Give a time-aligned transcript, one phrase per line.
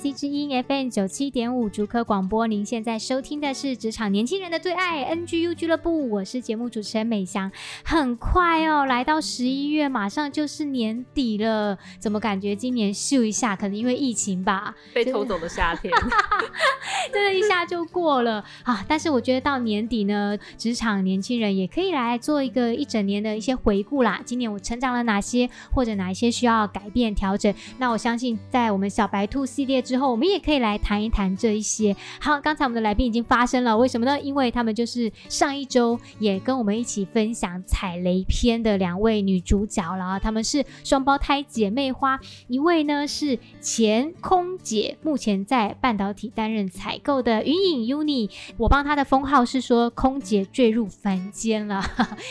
[0.00, 7.52] IC 之音 FM 九七点五竹科广播，您现在收听的是职场年轻人的最爱 NGU 俱乐部，我是节目主持人美翔。
[7.84, 15.92] 很快哦，来到十一月，马上就是年底了，怎么感觉今年咻一下，可能因为疫情吧，被偷走的夏天，
[17.12, 18.82] 真的，一下就过了啊！
[18.88, 24.22] 但是我觉得到年底呢，职场年轻人也可以来做一个一整年的一些回顾啦。
[24.24, 27.52] 今年我成长了哪些，或者哪一些需要改变调整？
[27.76, 29.44] 那我相信，在我们小白兔。
[29.50, 31.96] 系列之后，我们也可以来谈一谈这一些。
[32.20, 34.20] 好，刚才我们的来宾已经发声了，为什么呢？
[34.20, 40.20] 因为他们就是上一周也跟我们一起分享踩雷篇的两位女主角了。
[40.20, 48.30] 她们是双胞胎姐妹花，一位呢是前空姐，目前在半导体担任采购的云影 Uni。
[48.58, 51.84] 我帮她的封号是说，空姐坠入凡间了，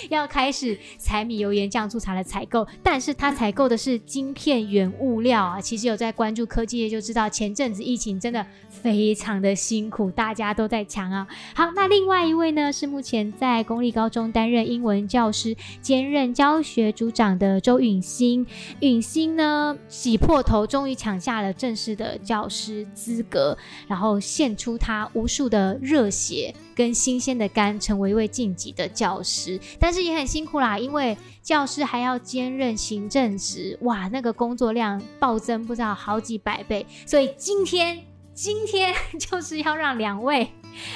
[0.10, 5.60] 要开始柴米油盐酱醋茶的采购，但是她采购的是晶片原物料啊。
[5.60, 7.02] 其实有在关注科技业就。
[7.10, 11.28] 知道前阵子疫情真的非常的辛苦，大家都在抢啊。
[11.54, 18.46] 好，那另外一位呢，是目前在公立高中担任英文教师，兼任教学组长的周允欣。
[18.82, 29.60] 允欣呢，洗破头，终于抢下了正式的教师资格，然后献出他无数的热血跟新鲜的肝，成为一位晋级的教师。
[29.78, 36.86] 但是也很辛苦啦，因为教师还要兼任行政职，哇，那个工作量暴增，不知道好几百倍。
[37.06, 38.02] 所以今天，
[38.34, 40.50] 今天 就是要让两位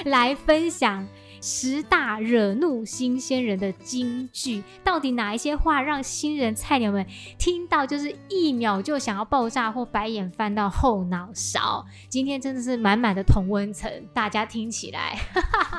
[0.06, 1.06] 来分享。
[1.46, 7.06] 十大惹怒新鲜人的金句，到底哪一些话让新人菜鸟们
[7.38, 11.86] 听到就是一秒就想要爆炸或白眼翻到后脑勺？
[12.08, 15.20] 今天真的是满满的同温层，大家听起来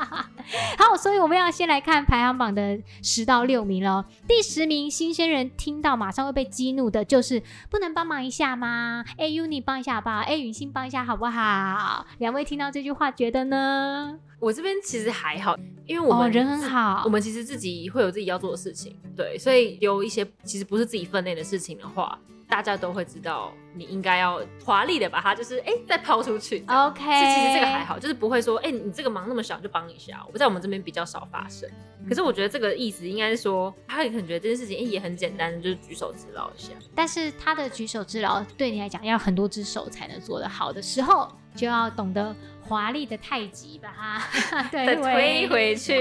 [0.77, 4.05] 好，所以我们要先来看排行榜的十到六名喽。
[4.27, 9.03] 第十名，新鲜人听到马上会被激怒的就是不能帮忙一下吗？
[9.17, 10.19] 哎，Uni 帮一下好不好？
[10.19, 12.05] 哎，允欣帮一下好不好？
[12.19, 14.19] 两位听到这句话觉得呢？
[14.45, 15.57] 我这边其实还好，
[15.87, 22.15] 因为我们、哦、人很好，我们其实自己会有自己要做的事情，对，所以有一些其实不是自己分内的事情的话，
[22.47, 31.67] 大家都会知道，你应该要华丽的把它就是哎、欸、再抛出去，OK，这其实这个还好，就是不会说哎、欸、你这个忙那么小就帮一下，我在我们这边比较少发生，
[32.07, 42.35] 可是我觉得这个意思应该是说，他可能觉得这件事情、欸、也很简单，就是举手之劳一下，但是他的举手之劳对你来讲要很多只手才能做得好的时候，就要懂得。
[42.67, 45.93] 华丽的太极把它 再推回去。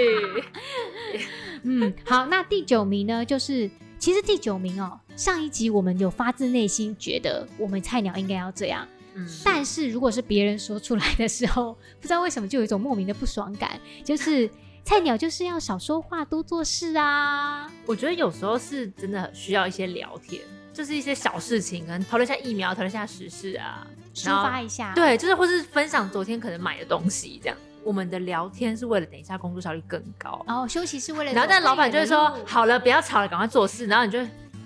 [1.63, 3.25] 嗯，好，那第九名呢？
[3.25, 14.51] 就是其实第九名哦，上一集我们有发自内心觉得我们菜鸟应该要这样，嗯，但是如果是别人说出来的时候，不知道为什么就有一种莫名的不爽感，就是
[14.85, 17.71] 菜鸟就是要少说话多做事啊。
[17.87, 20.41] 我觉得有时候是真的需要一些聊天。
[20.75, 24.93] 就是一些小事情，可能讨论一下疫苗，讨论一下时事啊，抒发一下。
[24.95, 27.57] 对，就是或是分享昨天可能买的东西，这样。
[27.83, 31.33] 我们的聊天是为了等一下工作效率更高，然后休息是为了。
[31.33, 34.19] 然后但老板就会说：“好了，不要吵了，赶快做事。”然后你就，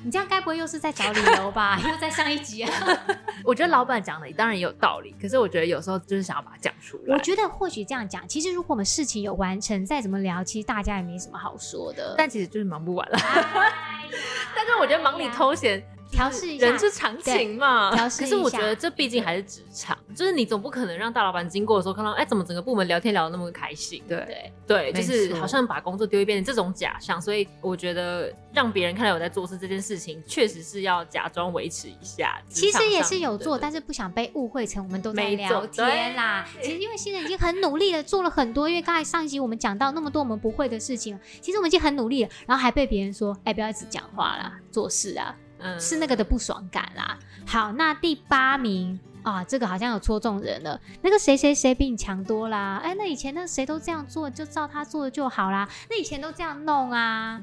[0.05, 1.77] 你这样该不会又是在找理由吧？
[1.83, 2.73] 又在上一集啊？
[3.43, 7.17] 我觉得老板讲的当然也有道理，可是我觉得有时候就是想要把它讲出来。
[7.17, 12.15] 我觉得或许这样讲，其实如果我们事情有完成，再怎么聊，其实大家也没什么好说的。
[12.17, 13.19] 但其实就是忙不完了。
[14.55, 15.83] 但是我觉得忙里偷闲。
[16.11, 17.95] 调试一下，人之常情嘛。
[17.95, 18.23] 调试。
[18.23, 24.03] 可是我觉得这毕竟还是职场，就是你总不可能让大老板经过的时候看到，哎，怎么整个部门聊天聊得那么开心？
[24.09, 24.19] 对
[24.67, 27.21] 对对，就是好像把工作丢一遍这种假象。
[27.21, 32.41] 所以我觉得让别人看到我在做事这件事情，确实是要假装维持一下。
[32.49, 36.47] 其实也是有做，但是不想被误会成我们都在聊天啦。
[36.63, 38.69] 其实因为新人已经很努力的，做了很多。
[38.69, 45.35] 因为刚才上一集我们讲到那么多我们不会的事情，其实我们已经很努力了，然后还被别人说，哎，不要一直讲话啦，做事啊。
[45.59, 47.19] 嗯，是那个的不爽感啦。
[47.47, 50.81] 好，那第八名啊，这个好像有戳中人了。
[51.03, 52.81] 那个谁谁谁比你强多啦？
[52.83, 55.69] 哎，那以前那谁都这样做，就照他做的就好啦。
[55.91, 57.41] 那以前都这样弄啊，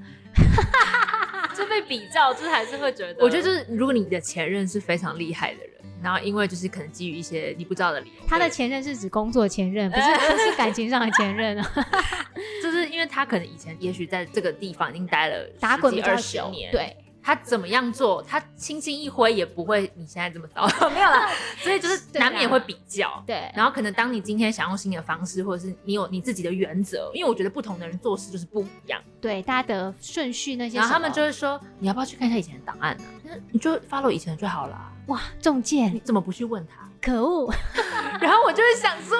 [1.55, 3.23] 就被比较，就是还是会觉得。
[3.23, 5.69] 我觉得就是，如果你的前任是非常厉害的人。
[6.03, 11.71] 然后因为就是可能基于一些你不知道的理由，他的前任是指工作前任，不是不是感情上的前任啊，
[12.61, 16.95] 就是因为他可能以前也许在这个地方已经待了打滚二十年，对。
[17.25, 21.27] 他怎么样做，他轻轻一挥也不会你现在这么糟， 没有啦。
[21.57, 23.51] 所以就是难免会比较，对。
[23.55, 33.31] 然后可能当你今天想用新的方式，或者是你有你自己的原则，因为我觉得不同的人做事就是不一样，对，大家的顺序那些，然后他们就会说，你要不要去看一下以前的档案呢？
[33.51, 34.79] 你就 follow 以前的就好了。
[35.07, 36.87] 哇，中箭，你怎么不去问他？
[37.01, 37.51] 可恶！
[38.21, 39.17] 然后我就会想说。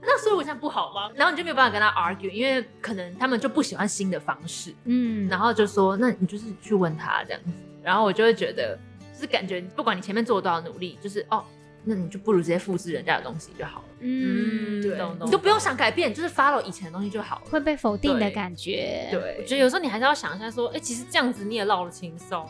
[0.00, 1.10] 那所以我现在不好吗？
[1.14, 7.50] 然后你就没有办法跟他 argue，因为可能他们就不喜欢新的方式，嗯，然后就说，那你就是去问他这样子，
[7.82, 8.78] 然后我就会觉得，
[9.12, 11.44] 就是感觉不管你前面做了多少努力，就是哦，
[11.84, 22.48] 那你就不如直接复制人家的东西就好了，嗯，对，你都不用想改变，就是 follow 以前的东西就好了，会被否定的感觉，对，我觉得有时候你还是要想一下，说，哎，其实这样子你也绕了轻松。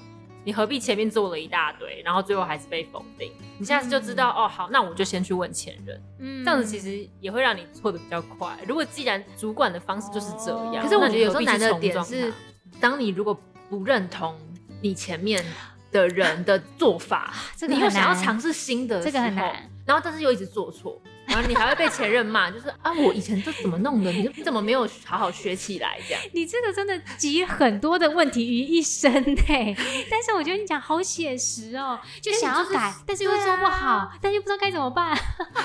[0.49, 3.31] 你何必前面做了一大堆，然后最后还是被否定？
[3.59, 6.03] 你下次就知道、嗯、哦，好，那我就先去问前任。
[6.19, 8.59] 嗯，这样子其实也会让你错的比较快。
[8.67, 12.33] 如果既然主管的方式就是这样，哦、可是我觉得有时候难的点是，
[12.81, 14.35] 当你如果不认同
[14.81, 15.45] 你前面
[15.93, 19.71] 的人的做法， 这个你又想要尝试新的，这个很难。
[19.85, 20.99] 然后但是又一直做错。
[21.29, 25.99] 然后你还会被前任骂，就是啊，我以前都怎么弄的，你你怎么没有好好学起来？
[26.09, 29.13] 这样，你这个真的集很多的问题于一身
[29.49, 29.75] 哎。
[30.11, 35.17] 但是我觉得你讲好写实哦，就想要改，但是又做不好，但又不知道该怎么办。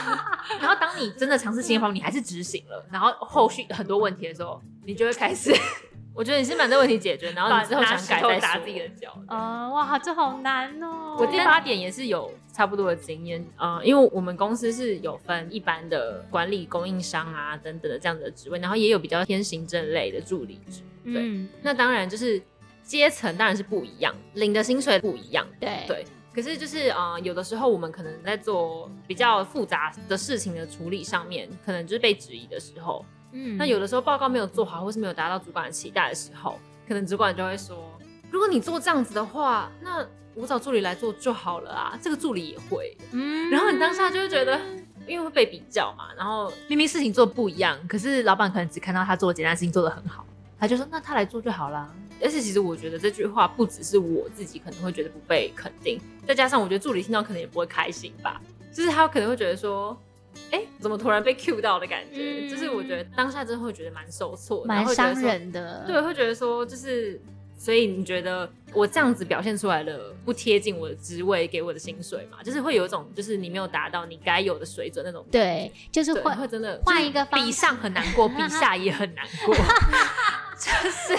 [0.60, 5.54] 然后当你真的尝试新方法，你还是执行了，然后后续很多问题的时候，你就会开始。
[6.15, 9.18] 我觉得你先把这问题解决，然后你之后想改再打自己的脚。
[9.25, 11.18] 啊，哇，这好难哦。
[11.19, 20.81] 我第八点也是有差不多的经验啊，因为我们公司是有分一般的管理供应商啊等等的这样的职位，然后也有比较偏行政类的助理职。
[21.04, 22.39] 对，那当然就是
[22.83, 25.48] 阶层当然是不一样，领的薪水不一样。
[25.60, 33.04] 对对，可是就是啊，有的时候我们可能在做比较复杂的事情的处理上面，可能就是被质疑的时候。
[33.34, 37.76] 嗯，那有的时候报告没有做好，或是没有达到主管的期待的时候，可能主管就会说
[38.32, 44.60] ：“如果你做这样子的话，那我找助理来做就好了啊。”这个助理也会，嗯，然后你当下就会觉得，
[45.08, 50.26] 因为会被比较嘛，然后明明事情做不一样，可是老板可能只看到他做简单事情做得很好，
[50.60, 51.92] 他就说：“那他来做就好啦。”
[52.22, 58.40] 而且其实我觉得这句话不只是我自己可能会觉得不被肯定，再加上我觉得助理听到可能也不会开心吧，
[58.72, 59.98] 就是他可能会觉得说。
[60.52, 62.48] 哎，怎么突然被 cue 到的感觉？
[62.48, 65.84] 嗯、就是我觉得当下真的会觉得蛮受挫，蛮伤人的。
[65.88, 67.20] 对，会觉得说，就是
[67.58, 72.44] 所以你觉得我这样子表现出来了，不贴近我的职位给我的薪水嘛？
[72.44, 75.26] 就是会有一种，就是你没有达到你该有的水准那种。
[75.32, 79.56] 对，就是会会真的换一个方，比上很难过，比下也很难过。
[80.63, 81.13] 就是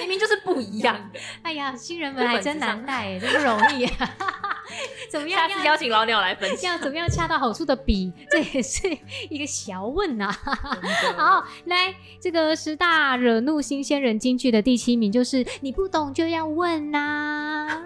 [0.00, 1.20] 明明就是不一样的。
[1.42, 4.16] 哎呀，新人们还真难带，真不容易啊。
[5.10, 5.48] 怎么样？
[5.48, 8.86] 下次邀请老鸟来分享，怎么样恰到好处的比，这也是
[9.30, 10.30] 一个小问啊。
[11.16, 17.82] 好，来这个十大惹怒新鲜人金句的第七名就是你不懂就要问呐。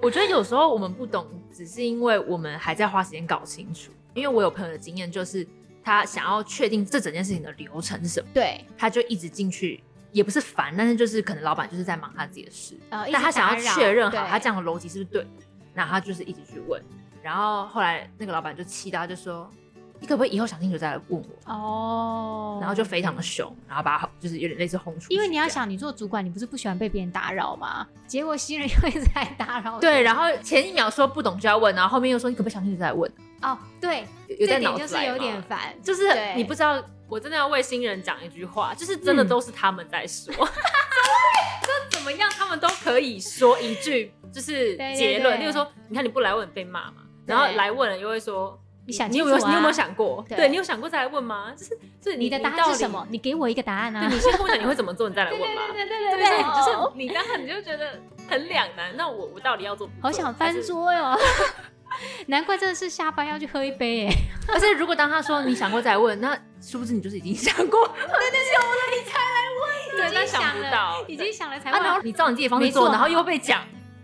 [0.00, 3.90] 我觉得有时候我们不懂，只是因为我们还在花时间搞清楚。
[4.14, 5.46] 因为我有朋友的经验就是。
[5.82, 9.82] 他想要确定这整件事情的流程是什么，对，他就一直进去，
[10.12, 15.26] 也不是烦，但是就是可能老板就是在忙他自己的事，呃，但他想要确认好他这样的逻辑是不是对，
[15.74, 16.82] 那他就是一直去问，
[17.22, 19.50] 然后后来那个老板就气到就说，
[19.98, 21.52] 你可不可以以后想清楚再来问我？
[21.52, 25.14] 哦，然后就非常的凶，然后把他就是有点类似轰出去。
[25.14, 27.86] 因为你要想，你做主管，你不是不喜欢被别人打扰吗？
[28.06, 29.78] 结果新人又一直在打扰。
[29.78, 33.10] 对，然后前一秒说不懂就要问，然后后面又说你可不可以想清楚再来问？
[33.42, 34.06] 哦，对，
[34.38, 50.24] 有点就是有点烦，就是你不知道，我真的要为新人讲一句话，就是真的都是他们在说， 就怎么样，他们都可以说一句就是结论，例如说，你看你不来问被骂嘛，然后来问了又会说，你想你有没有你有没有想过？
[50.28, 51.52] 对，你有想过再来问吗？
[51.56, 53.06] 就是就是你的答案是什么？
[53.10, 54.08] 你给我一个答案啊！
[54.08, 55.62] 你先跟我讲你会怎么做，你再来问嘛。
[55.72, 59.88] 对对对对对，就是你当时你就觉得很两难，那我我到底要做？
[60.00, 61.18] 好想翻桌哟。
[62.26, 64.14] 难怪真的是下班要去喝一杯哎！
[64.52, 67.88] 而且如果当他说你想过再问，那是不是你就是已经想过？
[67.88, 69.62] 对 对对，有了你才来问。
[69.96, 71.82] 对，但想不到，已经想了才问。
[71.82, 73.62] 然后你照你自己的方式做，然后又被讲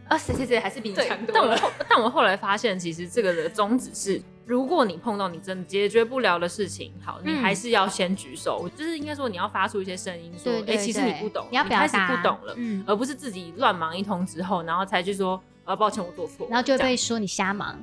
[0.09, 1.35] 啊，谁谁谁还是比你强多。
[1.35, 15.40] 但我后但我后来发现，其实这个的宗旨是，如果你碰到你真的解决不了的事情，好，你还是要先举手，就是应该说你要发出一些声音，说，哎，其实你不懂，你要表达，不懂了，而不是自己乱忙一通之后，然后才去说。
[15.69, 17.78] 啊，抱歉，我做错，然后就会被说你瞎忙。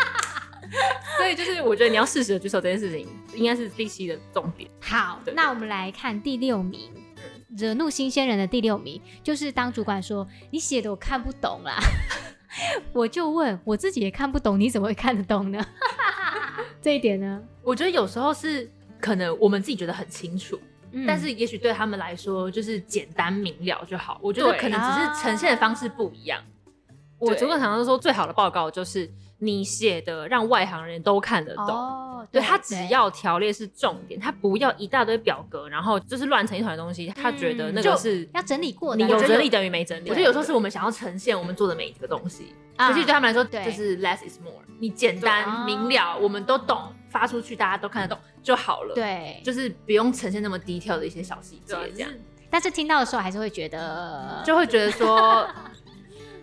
[1.16, 4.70] 所以就是我觉得你要适时的举手这件事情，应该是第七的重点。
[4.78, 6.90] 好，那我们来看第六名，
[7.56, 11.78] 惹怒新鲜人的第六名，就是当主管说你写的我看不懂啦，
[12.92, 15.64] 我就问我自己也看不懂，你怎么会看得懂呢？
[16.80, 17.42] 这一点呢？
[17.62, 20.60] 我觉得有时候是可能我们自己觉得很清楚，
[20.92, 24.18] 嗯、但是也许对他们来说就是简单明了就好。
[24.22, 26.42] 我觉得可能只是呈现的方式不一样。
[27.18, 29.08] 我主管常常说，最好的报告就是
[29.44, 31.66] 你写的让外行人都看得懂。
[31.66, 37.12] 哦、对，对他只要条列是重点，他不要一大堆表格，然后就是乱成一团的东西。
[37.20, 39.04] 他觉得那个是、嗯、要整理过的。
[39.04, 40.10] 你有整理等于没整理。
[40.10, 44.62] 我觉得有时候是我们想要呈现我们做的每一个东西，其实对他们来说就是 less is more。
[44.78, 48.94] 你简单明了，我们都懂，发出去大家都看得懂就好了。
[48.94, 52.08] 对，就是不用呈现那么 detail 的一些小细节这样。
[52.48, 55.44] 但是听到的时候还是会觉得，就会觉得说。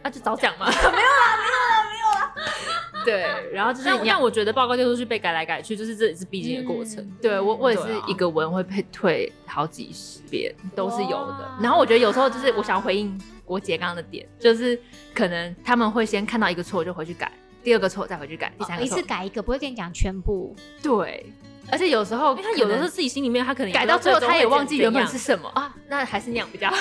[0.01, 1.98] 那、啊、就早讲嘛， 没有啦，没有啦，没有啦。
[3.05, 6.98] 对，然后就是，但我觉得报告就是被改来改去，就是这也是必经的过程。
[6.98, 11.50] 嗯、对我，我也是一个文会被退好几十遍，都是有的。
[11.62, 14.79] 然后我觉得有时候就是我想回应国杰刚刚的点，就是
[15.13, 17.31] 可能他们会先看到一个错就回去改，
[17.63, 20.53] 第二个错再回去改，第三个一次改一个，不会跟你讲全部。
[20.84, 21.25] 对，
[21.72, 26.75] 而且有时候因为他有的时候自己心里面他可能改到最后他也忘记原本是什么啊，那还是那样比较好。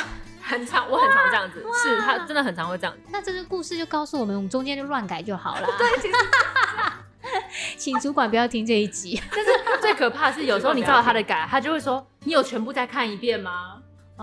[0.48, 3.00] 很常，我很常这样子，是他真的很常会这样子。
[3.10, 5.68] 那这个故事就告诉我们，我们中间就乱改就好了。
[5.76, 6.14] 对，其实
[7.76, 9.20] 请主管不要听这一集。
[9.30, 9.50] 但是
[9.80, 13.76] 最可怕的是，有时候你照着他的改，他就会说：“你有全部再看一遍吗？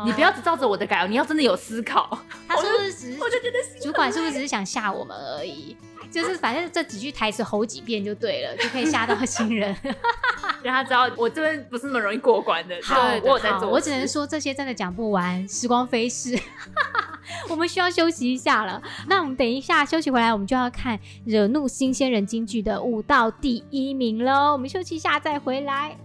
[0.03, 2.17] 你不要只照着我的改哦，你要真的有思考。”
[2.50, 3.22] 他是不是只是？
[3.22, 5.77] 我就觉得主管是不是只是想吓我们而已？
[6.12, 9.75] 就是反正这几句台词吼几遍就对了，就可以吓到 新人，
[10.63, 12.75] 让他知道我这边不是那么容易过关的。
[12.83, 13.69] 好，我有在做。
[13.69, 16.38] 我只能说这些真的讲不完，时光飞逝，
[17.50, 18.81] 我们需要休息一下了。
[19.07, 24.53] 那我们等一下休息回来，我们就要看惹怒新鲜人京剧的五道第一名喽。
[24.53, 25.97] 我们休息一下再回来。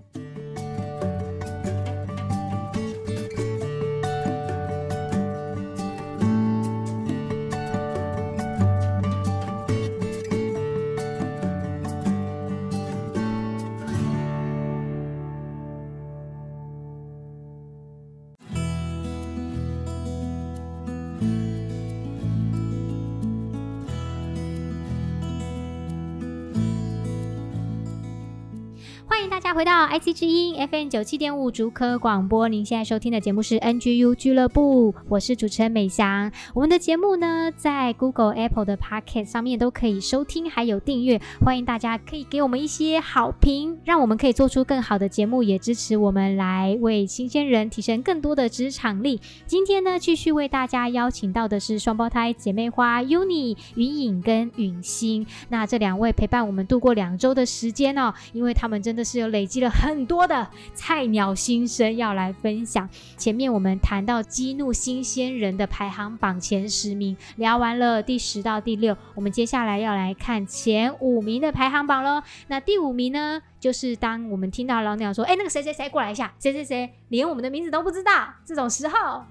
[29.11, 36.31] 欢迎大家回到 IC 之音 FM 九七点五竹科广播，您现在收听的节目是 NGU 俱乐部，我是主持人美翔。
[36.55, 41.21] 我们的节目呢，在 Google、Apple 的 Podcast 上面都可以收听，还有订阅。
[41.45, 49.21] 欢迎大家可以给我们一些好评，让我们可以做出更好的节目，也支持我们来为新鲜人提升更多的职场力。
[49.45, 55.27] 今天呢，继续为大家邀请到的是双胞胎姐妹花 Uni 云颖跟允星。
[55.49, 59.47] 那这两位陪伴我们度过两周的时间哦，因为他们真的是有累。
[59.51, 62.89] 积了很多的菜鸟新生要来分享。
[63.17, 72.23] 前面我们谈到激怒新鲜人的排行榜前十名，聊完了第十到第六，我们接下来要来看前五名的排行榜喽。
[72.47, 78.13] 那第五名呢，就是当我们听到老鸟说：“哎，那个谁谁谁过来一下，谁谁谁连我们的名字都不知道。”
[78.47, 79.25] 这种时候，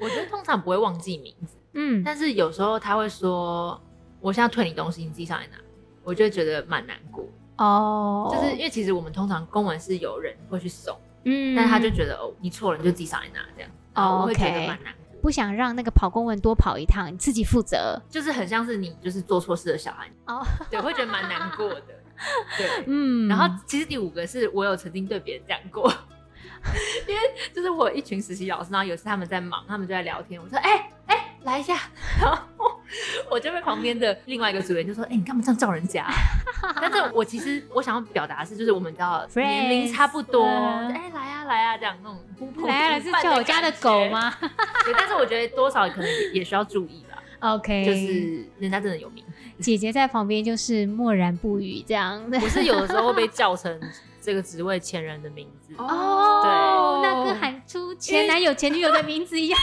[0.00, 3.78] 我觉得通常不会忘记名字，嗯，但是有时候他会说
[4.18, 5.58] ：“我现在退你东西，你自己上来拿。”
[6.02, 7.22] 我就觉得蛮难过。
[7.56, 21.82] 哦，就是因为其实我们通常公文是有人会去送，嗯，但是他就觉得哦，你错了，你就自己上来拿这样，哦，我会觉得蛮难过，不想让那个跑公文多跑一趟，你自己负责，就是很像是你就是做错事的小孩，哦， 对，会觉得蛮难过的，
[22.58, 25.90] 对，嗯，然后其实第五个是我有曾经对别人讲过，
[27.08, 27.20] 因为
[27.54, 31.74] 就是我有一群实习老师，然后有一次他们在忙，他们就在聊天，我说，哎、欸、哎、欸，来一下，
[32.20, 32.38] 然后。
[33.30, 36.14] 我就被旁边的另外一个组员就说：“哎、欸，你干嘛这样叫人家、啊？”
[36.80, 44.32] 但是，我其实我想要表达的是，就是我们知道年龄差不多，哎、欸，来啊来啊这样那种呼朋来啊，是叫我家的狗吗？
[44.84, 47.18] 对，但是我觉得多少可能也需要注意啦。
[47.40, 49.24] OK，就是人家真的有名，
[49.60, 52.22] 姐姐在旁边就是默然不语这样。
[52.32, 53.78] 我是有的时候会被叫成
[54.22, 59.60] 这个职位前人的名字哦，对，那跟喊出前男友前女友的名字一样。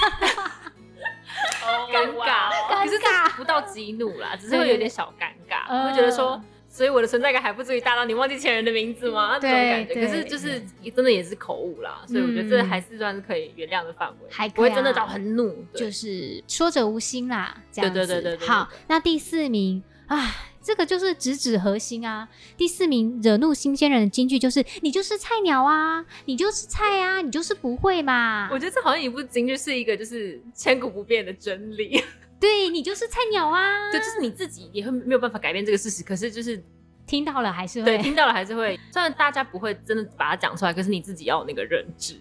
[1.92, 9.38] 尴尬，可是这不到激怒啦，只是会有点小尴尬，我会觉得说，所以我的存在感还不至于大到你忘记前人的名字吗？
[9.40, 10.62] 这种感觉，可是就是
[10.96, 18.06] 真的也是口误啦，所以我觉得这还是算是可以原谅的范围，还不会真的到很怒，就是说者无心啦，这样子。
[18.06, 20.36] 对对对对，好，那第四名，唉。
[20.63, 22.29] 这个就是直指核心啊！
[22.55, 32.01] 第四名惹怒新鲜人的金句就是：“你就是菜鸟啊，你就是菜啊，你就是不会嘛。”我觉得这好像一部金句是一个就是千古不变的真理。
[32.39, 36.01] 对，你就是菜鸟啊，对，就是你自己也会没有办法改变这个事实。
[36.01, 36.62] 可是就是
[37.05, 38.79] 听到了还是会，对，听到了还是会。
[38.91, 42.15] 虽然大家不会真的把它讲出来，可是你自己要有那个认知。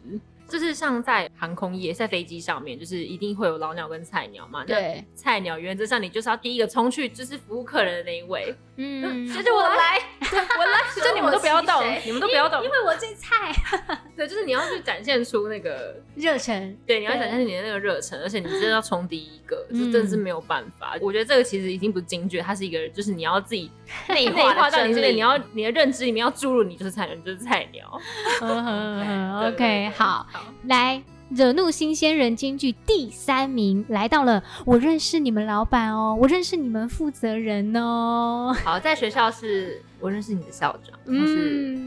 [0.52, 4.62] 就是像在航空业，在飞机上面，就是一定会有老鸟跟菜鸟嘛。
[4.66, 8.54] 对，菜鸟原则上你就是要第一个冲去，就是服务客人的那一位。
[8.76, 9.62] 嗯，学姐我
[11.66, 13.52] 动，你们都不要动，因为我最菜。
[14.16, 20.96] 对，就是你要去展现出那个 热忱，对，你要展现出你的那个热忱，而且你真的要冲第一个，就真的是没有办法。
[21.00, 23.70] 我觉得这个其实已经不是警觉，它是一个，就是你要自己
[24.08, 28.00] 内化到你这里，你要你的认知里面要注入，你就是菜鸟，你就是菜鸟。
[29.48, 30.26] OK，好，
[30.68, 31.02] 来。
[31.34, 38.54] 惹怒新鲜人金句第三名来到了，我认识你们老板哦，我认识你们负责人哦。
[38.62, 41.26] 好，在学校是我认识你的校长，嗯，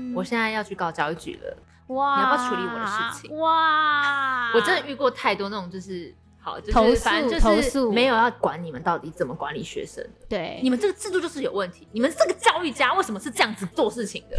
[0.10, 1.58] 是我现在要去告教育局了，
[1.94, 3.38] 哇，你要不要处理我的事情？
[3.38, 14.38] 哇，我真的遇过太多那种就是好，就是投诉投诉，没有要管你们到底怎么管理学生，对，你们这个制度就是有问题，你们这个教育家为什么是这样子做事情的？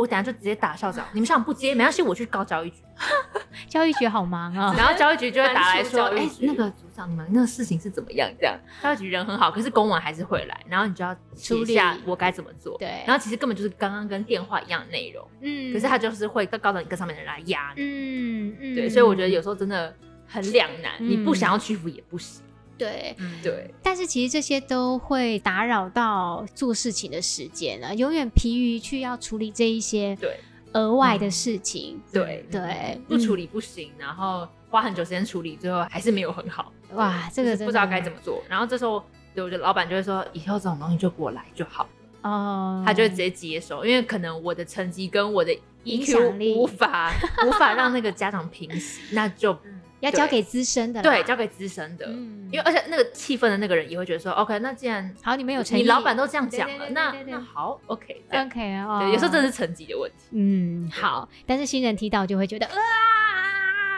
[0.00, 2.76] 我等下就直接打校长，你们校长不接没关系，我去告教育局。
[3.68, 8.30] 教育局好忙啊， 然后教育局就会打来说，哎、欸，那个组长，你们那个事情是怎么样？
[8.38, 12.76] 这样，教育局人很好，可是公文还是会来，然后你就要处理一下我该怎么做。
[12.78, 19.94] 对，然后其实根本就是刚刚跟电话一样的内容，嗯，可是他就是会告到你跟上面的人来压你，嗯嗯，对，所以我觉得有时候真的
[20.26, 22.42] 很两难，嗯、你不想要屈服也不行。
[22.80, 30.40] 对，嗯，对，但是其实这些都会打扰到做事情的时间啊，永远疲于去要处理这一些对。
[30.72, 32.46] 额外的事情，对。
[32.50, 38.42] 对，不处理不行，然后花很久时间处理，最后还是没有很好，哇，这个不知道该怎么做。
[38.48, 41.86] 然后这时候，对，我的老板就会说，以后这种东西就过来就好。
[42.22, 45.52] 哦，他就会直接接手，因为可能我的成绩跟我的
[45.84, 46.54] 影响力。
[46.54, 47.12] 无法
[47.44, 49.52] 无法让那个家长平息，那就。
[50.00, 62.72] 要交给资深的，对，交给资深的，嗯，因为而且那个气氛的那个人也会觉得说，OK，那既然好，你们有成绩，你老板都这样讲了，那那好，OK，OK 哦，对，有时候这是成绩的问题，嗯，好，但是新人提到就会觉得，啊，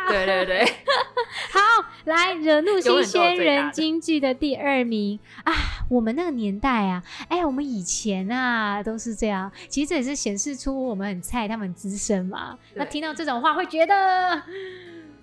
[0.10, 0.64] 对对对，
[1.52, 1.60] 好，
[2.04, 5.20] 来惹怒新鲜人京剧的第二名。
[5.44, 5.52] 啊，
[5.88, 14.42] 我们那个年代啊，哎，我们以前啊都是这样，其实这也是显示出我们很菜，他们很资深嘛，那听到这种话会觉得。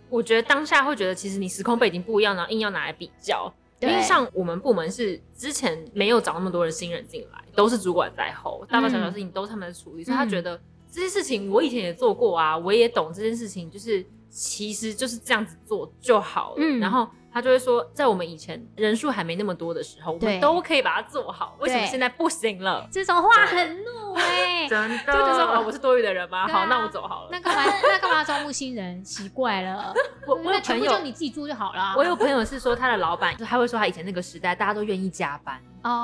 [0.09, 3.51] 我觉得当下会觉得，其实你时空背景不一样，然后硬要拿来比较。
[3.79, 10.59] 因为像我们部门是之前没有找那么多的新人进来，都是主管在后，大大小小事情都是他们在处理，嗯、所以他觉得
[10.91, 16.55] 这些事情我以前也做过啊，我也懂这件事情，就是其实就是这样子做就好了。
[16.57, 17.07] 嗯、然后。
[17.31, 21.55] 他就会说，在我们以前人数还没那么多的时候，我们都可以把它做好。
[21.59, 22.87] 为什么现在不行了？
[22.91, 25.13] 这种话很怒哎， 真的。
[25.13, 26.47] 就是说啊，我是多余的人吗？
[26.47, 27.29] 好，那我走好了。
[27.31, 27.73] 那干嘛？
[27.83, 29.03] 那干嘛招募新人？
[29.03, 29.93] 奇怪了。
[30.27, 31.93] 我我有朋友，就你自己做就好了。
[31.95, 35.61] 我有朋友是说，他的老板就他会说，他以前那个时代，大家都愿意加班，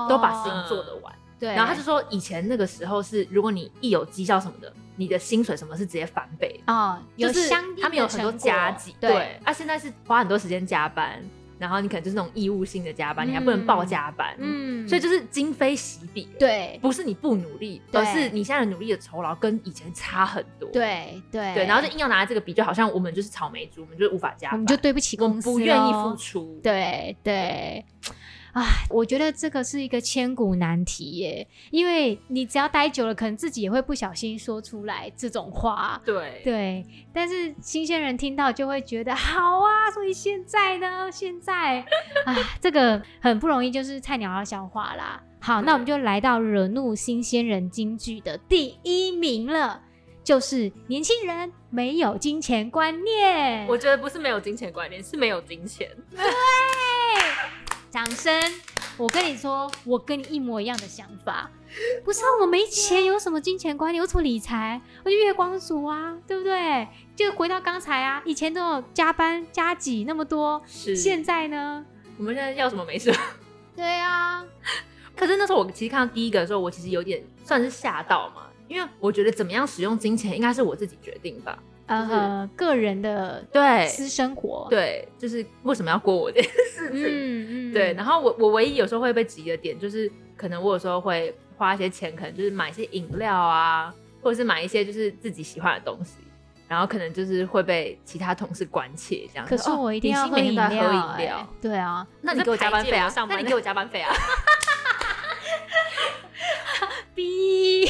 [0.08, 1.14] 都把事情做得完。
[1.40, 1.50] 对。
[1.50, 4.72] 然后他就说，以前那个时候是，如果你一有绩效什么的。
[4.96, 9.40] 你的薪水什么是直接翻倍哦，有相他们有很多加急，对。
[9.44, 11.22] 啊，现在是花很多时间加班，
[11.60, 21.54] 然后你可能就是那种义务性的加班，你还不能报加班，嗯，所以就是今非昔比，对，不是你不努力，而是你现在努力的酬劳跟以前差很多，对对。
[21.54, 27.84] 对，然后就硬要拿来这个比，就好像我们就是草莓族，我们就是无法加班，我们就对不起公司，不愿意付出，对对。
[28.56, 36.02] 啊，我觉得这个是一个千古难题耶，因为你只要待久了，可能自己也会不小心说出来这种话。
[36.06, 41.82] 对对，但是新鲜人听到就会觉得好啊，所以现在呢，现在
[42.26, 45.22] 啊，这个很不容易，就是菜鸟要消化啦。
[45.42, 49.82] 好，那我们就来到惹怒新鲜人金句的第一名了，
[50.24, 53.68] 就是年轻人没有金钱观念。
[53.68, 55.90] 我觉得不是没有金钱观念，是没有金钱。
[56.16, 56.24] 对。
[57.96, 58.30] 掌声！
[58.98, 61.50] 我跟你说，我跟你一模一样的想法。
[62.04, 64.02] 不是啊，我没钱，有什么金钱观念？
[64.02, 64.82] 有什么理财？
[65.06, 66.86] 我就月光族啊，对不对？
[67.16, 71.86] 就回到刚才啊，以前都有加班加几那么多，是现在呢？
[72.18, 73.16] 我们现在要什么没事？
[73.78, 74.46] 对啊。
[75.16, 81.58] 可是那时候我其实看到第一个的时候，我其实有点算是吓到嘛，因为我觉得怎么样使用金钱，应该是我自己决定吧。
[81.88, 87.04] 呃，个人的对私生活，对，就是为什么要过我这件 事情？
[87.04, 87.94] 嗯嗯，对。
[87.94, 93.94] 然后我我唯一有时候会被质疑的点，就是可能我有时候会花一些钱，可能就是买一些饮料啊，
[94.24, 96.16] 或者是买一些就是自己喜欢的东西，
[96.68, 99.46] 然后可能就是会被其他同事关切这样。
[99.48, 101.48] 可是我一定要喝饮料，喝饮料。
[101.62, 103.14] 对啊，那你给我加班费啊？
[103.30, 104.12] 那你给我加班费啊？
[107.14, 107.90] 逼。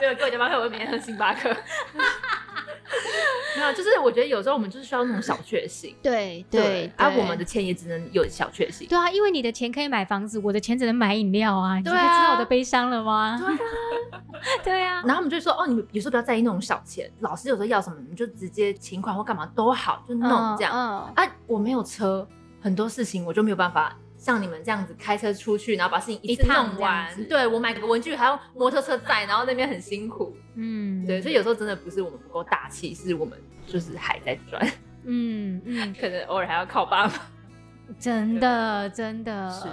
[0.00, 1.48] 没有给我加班费，我会每天喝星巴克。
[3.56, 5.94] 没有，就是我觉得有时候我们就是需要那种小确幸。
[6.02, 8.88] 对对，而我们的钱也只能有小确幸。
[8.88, 11.80] 对啊，因为你的钱可以买房子，我的钱只能买饮料啊。
[11.82, 13.38] 对啊，你知道我的悲伤了吗？
[13.38, 13.58] 对啊，
[14.64, 15.02] 对啊。
[15.04, 20.72] 然后我们就说，哦，你们有时候不要在意那种小钱，老师有时候要什么，你就直接请款或干嘛都好，就弄这样。
[20.72, 21.12] 嗯。
[21.14, 22.26] 啊，我没有车，
[22.60, 23.96] 很多事情我就没有办法。
[24.18, 27.24] 像你们这样子开车出去，然后把事情一次弄完。
[27.24, 30.36] 对，我买个文具还要摩托车载，然后那边很辛苦。
[30.56, 34.70] 嗯，对，所以有时候真的不是我们不够大气，是我们就是还在赚。
[35.04, 37.14] 嗯嗯， 可能偶尔还要靠爸爸。
[37.98, 39.50] 真的真的。
[39.50, 39.68] 是。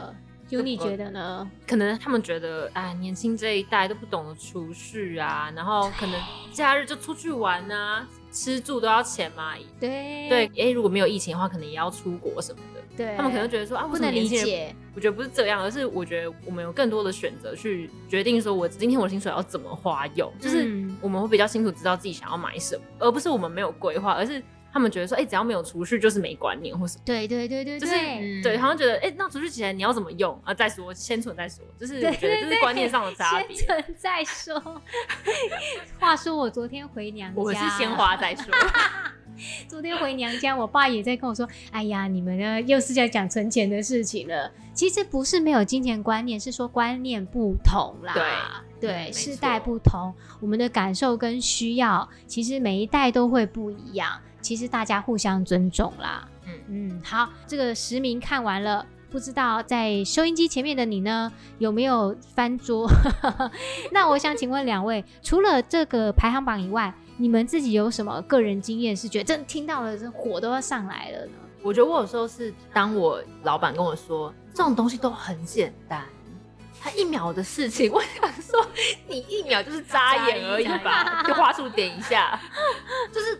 [0.49, 1.49] 有你觉得呢？
[1.67, 9.55] 可能他们觉得，哎，年轻这一代都不懂得储蓄啊，然后可能假日就出去玩啊，吃住都要钱嘛。
[9.79, 12.74] 对对，哎，如果没有疫情的话，可能也要出国什么的。
[12.95, 14.75] 对，他们可能觉得说啊，不能理解。
[14.95, 24.41] 我觉得不是这样，而是我觉得我们有更多的选择去决定说，我今天我的薪水要怎么花用，就是我们会比较清楚知道自己想要买什么，而不是我们没有规划，而是。
[24.73, 27.03] 他们觉得说，哎、欸，只要没有储蓄，就是没观念，或什么。
[27.05, 27.95] 对对对对，就是
[28.43, 30.53] 对，好像觉得，哎、欸，那储蓄起来你要怎么用啊？
[30.53, 33.55] 再说，先存再说，就是我觉得这是观念上的差别。
[33.55, 34.61] 先存再说。
[35.97, 38.53] 话说我昨天回娘家，我是先花再说。
[39.67, 44.51] 昨天回娘家，我爸也在跟我说，哎呀，你们呢又是在讲存钱的事情了。
[44.73, 48.13] 其实不是没有金钱观念，是说观念不同啦。
[48.79, 54.19] 对对，世代不同，我们的感受跟需要，其实每一代都会不一样。
[54.41, 56.27] 其实大家互相尊重啦。
[56.45, 62.87] 嗯嗯，好，这个实名看完了，不知道在收音机前面的你呢，有没有翻桌？
[63.91, 71.31] 那我想请问两位，除了这个排行榜以外，你们自己有什么个人经验是觉得真听到了，这火都要上来了呢？
[71.61, 76.05] 我觉得我有时候是当我老板跟我说这种东西都很简单，
[76.81, 78.65] 他一秒的事情，我想说
[79.07, 82.39] 你一秒就是眨眼而已吧， 就花鼠点一下，
[83.11, 83.39] 就是。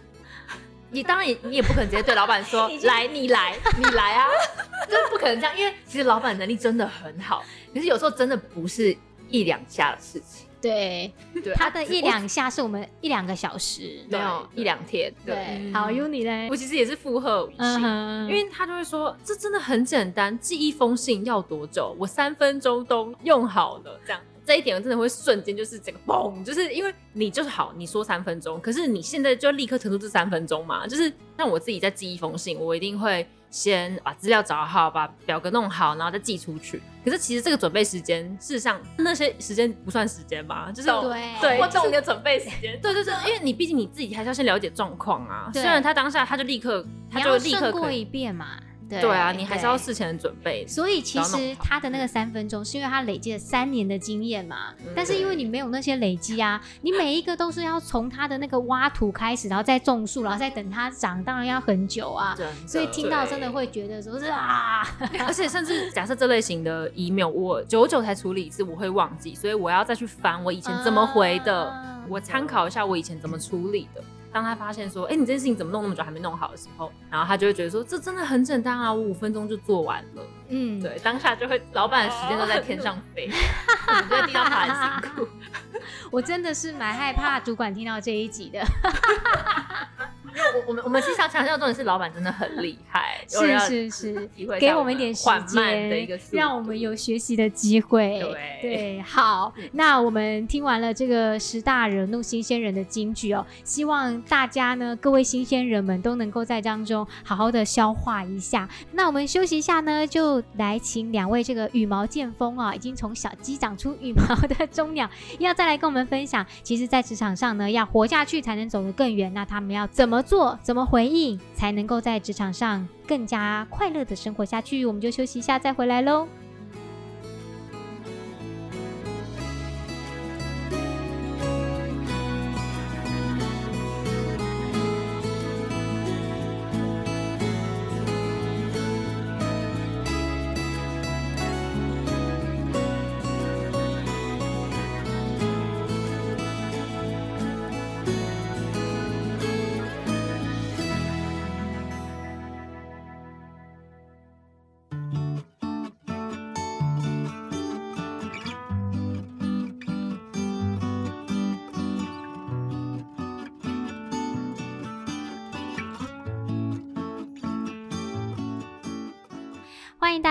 [0.92, 4.28] 你当然也，你也不可能直接对老板说：“来，你来，你来啊！”
[4.88, 8.96] 就是不可能这样，因为其实老板能力真的很好，可是有时候真的不是
[9.28, 10.45] 一两下的事情。
[10.66, 15.14] 对，对，他的一两下是我们一两个小时，没有一两天。
[15.24, 16.48] 对，好，有你嘞。
[16.50, 17.82] 我其实也是附和语气，
[18.28, 21.96] 因为他就会说：“这真的很简单，寄一封信要多久？
[22.00, 24.20] 我三分钟都用好了。”这样。
[24.48, 30.86] 这一点我真的会瞬间就是整个嘣，就是因为你就是好，你说三分钟，可是你现在就立刻腾出这三分钟嘛？
[30.86, 36.84] 就是像我自己在寄一封信，我一定会先把资料找好，把表格弄好，然后再寄出去。
[37.06, 40.70] 可是其实这个准备时间，事实上那些时间不算时间吧？
[40.76, 42.78] 就是对对，我懂你的准备时间。
[42.84, 45.50] 对对对，因为你毕竟你自己还是要先了解状况啊。
[45.54, 48.60] 虽然他当下他就立刻，他就立刻过一遍嘛。
[48.90, 50.66] 对，对啊，你还是要事前的准备。
[50.68, 54.74] 所以其实他的那个三分钟，是因为他累积了三年的经验嘛。
[54.80, 62.38] 嗯、但是因为你没有那些累积啊，你每一个都是要从他的那个挖土开始，然后再种树，然后再等它长，当然要很久啊。
[62.68, 64.88] 所以听到真的会觉得说是啊，
[65.26, 74.04] 而且甚至假设这类型的 email 我久久才处理一次，我会忘记，所以我要再去翻我以前怎么回的，啊、我参考一下我以前怎么处理的。
[74.36, 80.22] 当他发现说，哎、欸，你这件事情怎么弄那么久还没弄好的时候，然后他就会觉得说，这真的很简单啊，我五分钟就做完了。
[80.50, 83.30] 嗯，对，当下就会，老板的时间都在天上飞，
[83.88, 85.26] 我觉得地上爬很辛苦。
[86.12, 88.62] 我真的是蛮害怕主管听到这一集的。
[90.54, 98.20] 我我们我们其实想强调重点是老板真的很厉害，是是是，给我们一点时间，让我们有学习的机会。
[98.20, 108.68] 对对，好，那我们听完了这个十大惹怒新鲜人的金句哦，希望大家呢，各位新鲜人们都能够在当中好好的消化一下。
[108.92, 119.34] 那我们休息一下呢，就来请两位这个羽毛剑锋啊，已经从小鸡长出羽毛的中鸟，要再来跟我们分享，其实，在职场上呢，要活下去才能走得更远。
[119.34, 120.58] 那他们要怎么做？
[120.62, 124.86] 怎么回应才能够在职场上更加快乐的生活下去？
[124.86, 126.28] 我们就休息一下，再回来喽。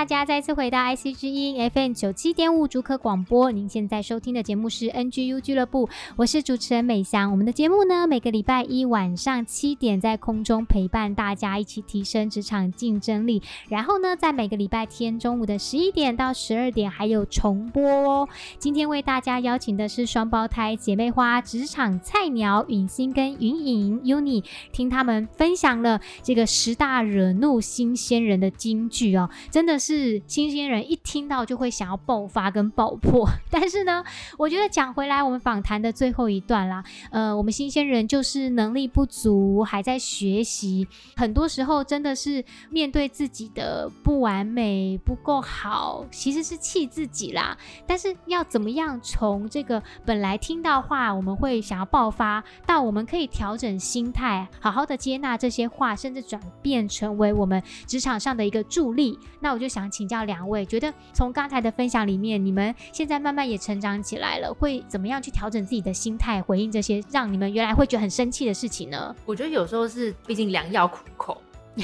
[0.05, 3.51] 大家再次回到 IC 之音 FM 九七点五主科广播。
[3.51, 7.31] 您现在收听的节目是 NGU 俱乐部，我是主持人美翔。
[7.31, 13.43] 我们的节目呢，每个礼拜一晚上七点在空中陪伴大家，一起提升职场竞争力。
[13.71, 18.29] 然后呢，在每个礼拜天中午的十一点到十二点还有重播哦。
[18.59, 34.05] 今天为大家邀请的是双胞胎姐妹花职场菜鸟允欣跟云颖 Uni，听他们分享了这个十大惹怒新鲜人的金句哦，真的是是新鲜人一听到就会想要爆发跟爆破， 但是呢，
[34.37, 47.57] 我觉得讲回来，我们访谈的最后一段啦，呃，我们新鲜人就是能力不足，还在学习，很多时候真的是面对自己的不完美、不够好，其实是气自己啦。
[47.87, 59.55] 但是要怎么样从这个本来听到话我们会想要爆发，到我们可以调整心态，好好的接纳这些话，甚至转变成为我们职场上的一个助力，那。
[59.55, 69.15] 我就想请教两位，觉得从刚才的分享里面，你们现在慢慢也成长起来了，会怎么样去调整自己的心态，回应这些让你们原来会觉得很生气的事情呢？
[69.25, 71.41] 我觉得有时候是，毕竟良药苦口，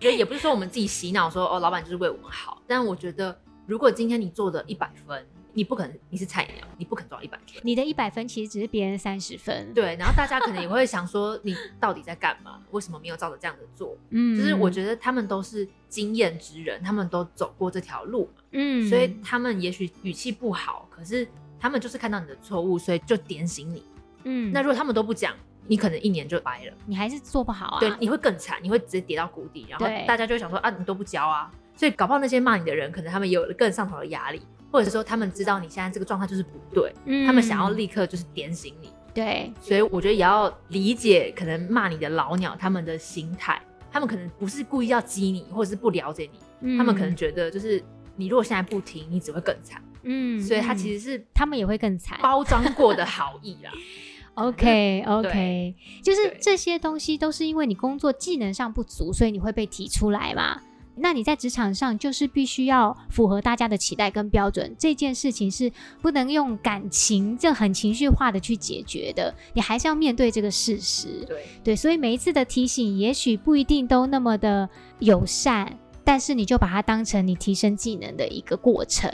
[0.00, 5.26] 觉得也不是说我们自己洗脑说哦，老板就是为我们好，但我觉得如果今天你做的一百分。
[5.52, 7.60] 你不可能，你是菜鸟，你不可能做到一百分。
[7.62, 9.72] 你的一百分其实只是别人三十分。
[9.74, 12.60] 对，然后大家可能也会想说，你到底在干嘛？
[12.70, 13.96] 为什么没有照着这样子做？
[14.10, 21.26] 嗯，就是我觉得他们都是经验之人，他们都走过这条路，嗯，所以他们也许语气不好，可是
[21.58, 23.82] 他们就是看到你的错误，所以就点醒你。
[24.24, 25.34] 嗯，那如果他们都不讲，
[25.66, 27.80] 你可能一年就掰了，你还是做不好啊。
[27.80, 34.40] 对，你会更惨，你会直接跌到谷底，然后大家就会想说啊，你都不教啊，所以搞不好那些骂你的人，可能他们也有了更上头的压力。
[34.70, 47.82] 或者是说，他们知道你现在这个状态就是不对，嗯，他们想要立刻就是点醒你，对，所以我觉得也要理解可能骂你的老鸟他们的心态，他们可能不是故意要激你，或者是不了解你，嗯，他们可能觉得就是
[48.16, 53.72] 你如果现在不听，你只会更惨，嗯，所以他其实是他们也会更惨，包装过的好意啦。
[54.34, 60.60] OK OK，就是这些东西都是因为你工作技能上不足，所以你会被提出来嘛。
[61.00, 71.24] 那你在职场上就是必须要符合大家的期待跟标准，这件事情是不能用感情这很情绪化的去解决的，你还是要面对这个事实。
[71.26, 79.10] 对对，所以每一次的提醒也许不一定都那么的友善，但是你就把它当成你提升技能的一个过程。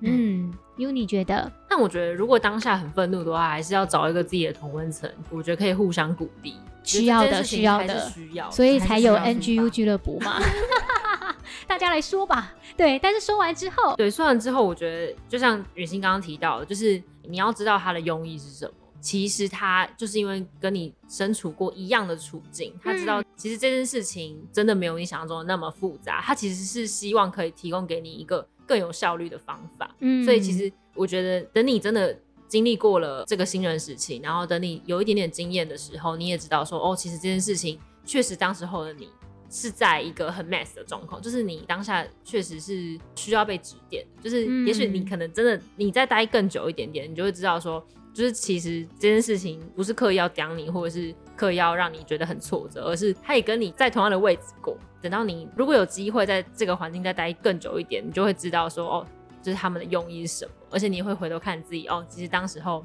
[0.00, 1.50] 嗯，因为你觉得？
[1.68, 6.54] 但我觉得如果当下很愤怒的话，还是要找一个自己的同温层，我觉得可以互相鼓励。
[6.84, 10.40] 需要的，需要的，需要，所以才有 NGU 俱乐部嘛。
[11.66, 12.98] 大家来说吧，对。
[12.98, 18.72] 但是说完之后，对，说完之后，我觉得就像雨欣刚刚提到的，就是你要知道他的用意是什么。
[19.00, 26.20] 其实他就是因为跟你身处过一样的处境，他知道其实这件事情真的没有你想象中的那么复杂。
[26.20, 29.92] 他其实是希望可以提供给你一个更有效率的方法。
[30.00, 32.16] 嗯，所以其实我觉得等你真的。
[32.48, 39.08] 经历过了这个新人时期，然后等你有一点点经验的时候，你也知道说，哦，其实这件事情确实当时候的你
[39.52, 54.74] 是在一个很 mess 的状况，就是你当下确实是需要被指点，就是也许你可能真的你再待更久一点点，你就会知道说，就是其实这件事情不是刻意要刁你，或者是刻意要让你觉得很挫折，而是他也跟你在同样的位置过。
[55.02, 59.06] 等到你如果有机会在这个环境再待更久一点，你就会知道说，哦。
[59.44, 62.80] 就是他们的用意是什么，而且你也会回头看自己哦，其实当时候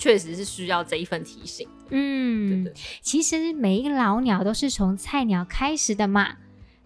[0.00, 1.68] 确实是需要这一份提醒。
[1.90, 2.80] 嗯，对对。
[3.02, 6.36] 其实每一个老鸟都是从菜鸟开始的嘛。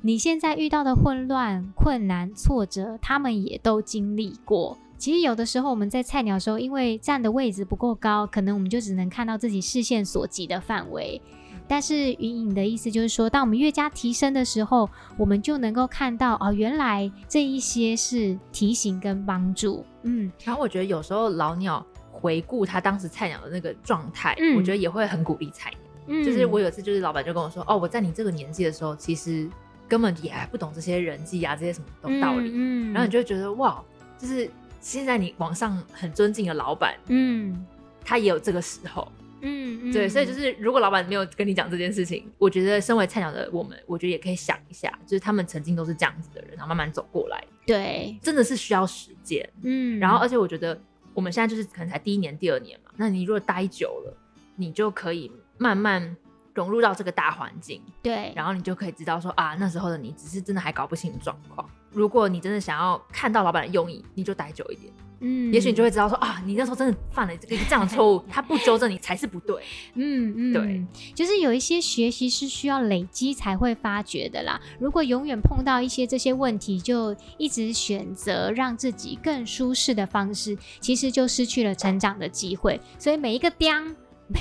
[0.00, 4.76] 你现在遇到的混乱、困难、挫折，他们也都经历过。
[4.98, 11.22] 其实有的时候我们在菜鸟的时候，因为站的位置不够高，可能我们就只能看到自己视线所及的范围。
[11.68, 19.84] 但是云影的意思就是说，当我们越加提升的时候，我们就能够看到哦，原来这一些是提醒跟帮助。
[20.02, 21.84] 嗯，然后我觉得有时候老鸟
[22.24, 25.78] 回顾他当时菜鸟的那个状态，嗯，我觉得也会很鼓励菜鸟。
[26.06, 29.46] 嗯，就是我有一次就是老板就跟我说，哦，我在你这个年纪的时候，其实
[29.86, 32.48] 根本也还不懂这些人际啊，这些什么都道理。
[32.48, 33.84] 嗯，嗯，然后你就会觉得哇，
[34.16, 37.62] 就是现在你网上很尊敬的老板，嗯，
[38.02, 39.06] 他也有这个时候。
[39.46, 47.44] 嗯，嗯，对，所以就是如果老板没有跟你讲这件事情，我觉得身为菜鸟的我们，我觉得也可以想一下，就是他们曾经都是这样子的人，然后慢慢走过来。
[47.66, 49.46] 对，真的是需要时间。
[49.62, 50.80] 嗯，然后而且我觉得
[51.14, 54.16] 我们现在就是可能才第一年、第二年嘛，那你如果待久了，
[54.56, 56.16] 你就可以慢慢
[56.52, 57.80] 融入到这个大环境。
[58.02, 61.68] 对，然后你就可以知道说啊，那时候的你只是真的还搞不清状况。
[61.94, 64.92] 如果你真的想要看到老板的用意，你就待久一点。
[65.20, 69.62] 嗯，也许你就会知道说啊，你那时候真的犯了这个这样的错误， 他不纠正你才是不对。
[69.94, 74.60] 嗯嗯，对，就是有一些学习是需要累积才会发觉的啦。
[74.78, 82.78] 如果永远碰到一些这些问题，就一直选择让自己更舒适的方式，其实就失去了成长的机会。
[82.98, 84.40] 所以每一个钉，每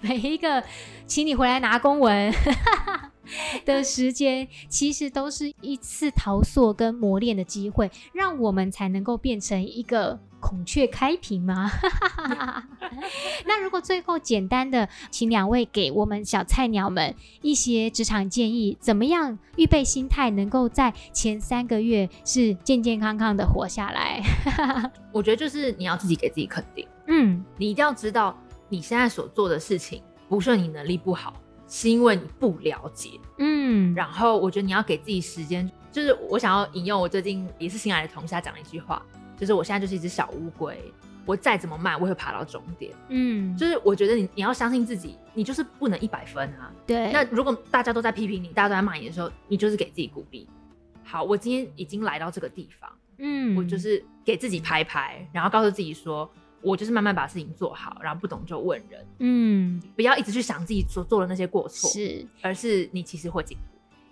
[0.00, 0.64] 每一个，
[1.06, 2.32] 请你回来拿公文。
[3.64, 11.70] 的时间其实都是一次逃脱跟磨练的机会，让我们才能够变成一个孔雀开屏吗？
[13.46, 24.22] 那如果最后简单的请两位给我们小菜鸟们一些职场建议，怎么样预备心态，能够在前三个月是健健康康的活下来？
[25.12, 28.36] 我觉得就是你要自己给自己肯定，嗯，你一定要知道
[28.68, 31.34] 你现在所做的事情不是你能力不好。
[31.72, 39.00] 是因为你不了解，嗯，然后我觉得你要给自己时间，就是我想要引用我最近也是新来的同事他讲的一句话，
[39.38, 40.76] 就是我现在就是一只小乌龟，
[41.24, 47.12] 我再怎么慢，我会爬到终点，嗯，就是我觉得你你要相信自己，你就是不能一百分啊，对。
[47.12, 50.48] 那如果大家都在批评你，大家都在骂你的时候，你就是给自己鼓励，
[51.04, 56.28] 好，我今天已经来到这个地方，嗯，我就是给自己拍拍，然后告诉自己说。
[56.62, 63.64] 我就是慢慢把事情做好，然后不懂就问人，嗯，不要一直去想自己所做的那些过错，是，而是你其实会进步。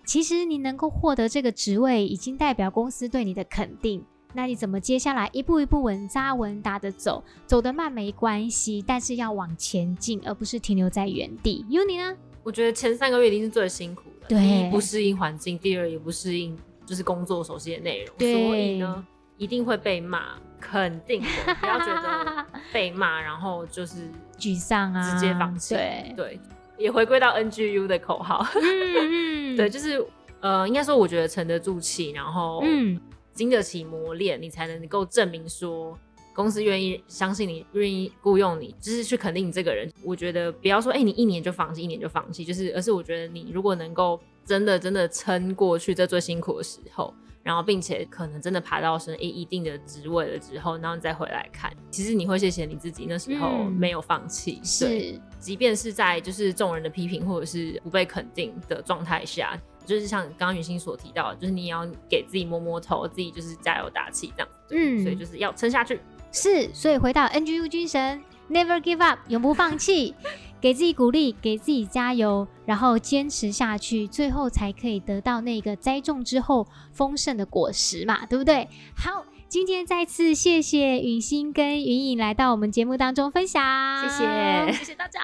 [0.04, 4.02] 其实你能够获得这个职位，已经代表公司对你的肯定。
[4.34, 7.22] 那你怎么接下来一步一步稳扎稳打的走？
[7.46, 11.64] 走得慢没关系，但是要往前进，而不是停留在原地。
[11.68, 12.16] 有你呢？
[12.42, 16.56] 我觉得前三个月一定是最辛苦的，对，第一不适应环境，第二也不适应
[16.86, 19.06] 就是工作熟悉的内容，所以呢，
[19.36, 20.38] 一定会被骂。
[20.60, 25.74] 肯定的，不要觉得被骂，然后就是沮丧啊，直接放弃。
[25.74, 26.40] 对对，
[26.76, 28.46] 也回归到 NGU 的口号。
[28.54, 30.04] 嗯， 对，就是
[30.40, 33.00] 呃，应该说，我觉得沉得住气，然后嗯，
[33.32, 35.98] 经得起磨练，你才能够证明说
[36.34, 39.90] 公司愿意相信你，愿意雇佣你，就是去肯定你这个人。
[40.04, 47.14] 我觉得不要说，哎、欸，你一年就放弃，一年就放弃，就是，而是我觉得你如果能够真的真的撑过去这最辛苦的时候。
[47.48, 54.60] 然后，并且可能真的爬到升一一定的职位了之后，然后你再回来看，其实你会谢谢你自己那时候没有放弃。
[54.62, 64.58] 是、嗯，即便是在就是众人的批评或者是不被肯定的状态下，就是像刚刚云欣所提到的，就是你也要给自己摸摸头，自己就是加油打气这样子。
[64.76, 65.98] 嗯，所以就是要撑下去。
[66.30, 70.14] 是，所以回到 NGU 精神，Never give up，永不放弃。
[70.60, 78.68] 给自己鼓励，给自己加油，然后坚持下去，最后才可以得到那个栽种之后丰盛的果实嘛，对不对？
[78.96, 83.62] 好，今天再次谢谢允欣跟云颖来到我们节目当中分享，
[84.02, 85.20] 谢谢，谢谢大家。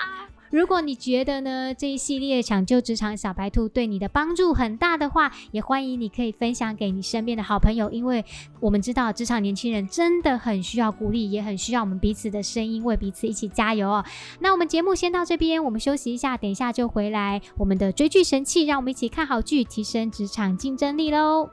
[0.55, 8.25] 如果你觉得呢，这一系列抢救职场小白兔对你的帮助很大的话，也欢迎你可以分享给你身边的好朋友，因为
[8.61, 14.05] 我们知道职场年轻人真的很需要鼓励，也很需要我们彼此的声音，为彼此一起加油哦。
[14.39, 17.43] 那我们节目先到这边，我们休息一下，等一下就回来。
[17.57, 21.51] 我们的追剧神器，让我们一起看好剧，提升职场竞争力喽。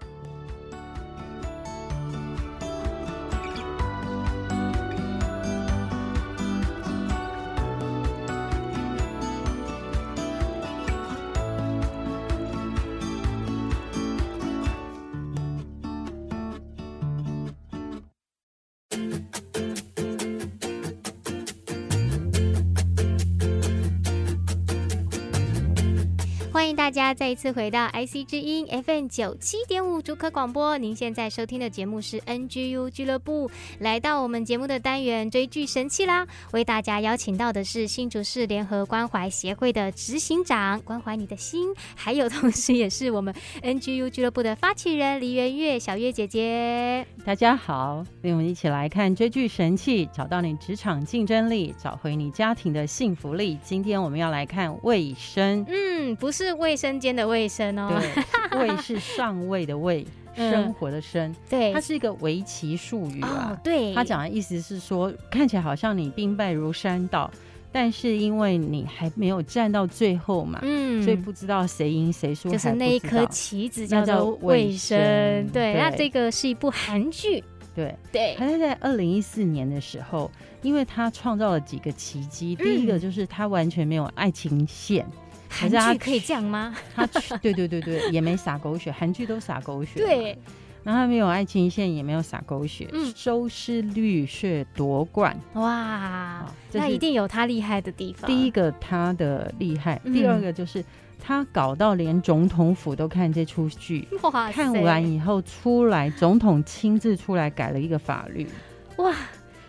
[26.61, 30.77] 欢迎大家再一次回到 IC 之音 FM 九七点五主科广播。
[30.77, 36.27] 您现在收听的节目是 NGU 俱乐部，来到我们节目的单元追剧神器啦。
[36.51, 47.07] 为大家邀请到的是新竹市联合关怀协会的执行长，关怀你的心，还有同时也是我们 NGU 俱乐部的发起人李媛月小月姐姐。
[47.25, 53.57] 大家好，让我们一起来看追剧神器，找到你职场竞争力，找回你家庭的幸福力。
[53.63, 56.50] 今天我们要来看卫生，嗯，不是。
[56.55, 58.01] 卫生间的卫生哦，
[58.51, 67.29] 对，卫 是上位的卫，生活的生，对，它是一个围棋术语啊，对，它讲的意思是说，看起来好像你兵败如山倒，
[67.71, 77.43] 但是因为你还没有站到最后嘛，嗯，所以不知道谁赢谁输，就是那一颗棋子叫做卫生，对，那这个是一部韩剧，
[77.75, 80.29] 对对，它在二零一四年的时候，
[80.61, 85.05] 因为它创造了几个奇迹，第一个就是它完全没有爱情线。
[85.51, 86.73] 韩剧可以这样吗？
[86.95, 87.05] 他
[87.41, 89.99] 对对对对，也没撒狗血，韩剧都撒狗血。
[89.99, 90.37] 对，
[90.83, 95.37] 然后他没有爱情线，也没有洒狗血，嗯、收视率却夺冠。
[95.55, 98.27] 哇，那一定有他厉害的地方。
[98.27, 100.83] 第一个他的厉害，嗯、第二个就是
[101.19, 108.47] 他搞到连总统府都看这出剧，哇看完以后出来，总统亲自出来改了一个法律。
[108.97, 109.11] 哇，